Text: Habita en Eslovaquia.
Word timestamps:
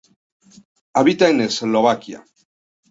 Habita 0.95 1.29
en 1.29 1.41
Eslovaquia. 1.41 2.25